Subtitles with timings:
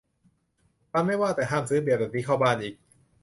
[0.93, 2.75] มันไม่ว่า แต่ห้ามซื้อเบียร์แบบนี้เข้าบ้านอีก